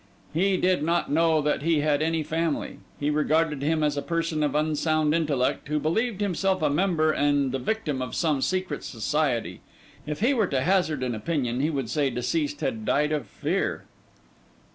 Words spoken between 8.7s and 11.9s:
society. If he were to hazard an opinion, he would